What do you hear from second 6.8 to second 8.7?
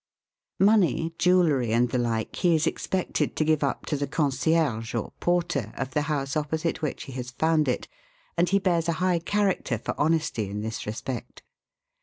which he has found it, and he